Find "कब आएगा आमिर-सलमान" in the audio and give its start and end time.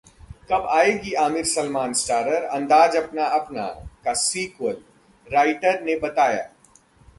0.49-1.93